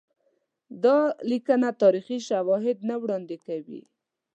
دا 0.83 0.97
لیکنه 1.29 1.69
تاریخي 1.81 2.17
شواهد 2.29 2.77
نه 2.89 2.95
وړاندي 3.03 3.37
کوي. 3.45 3.81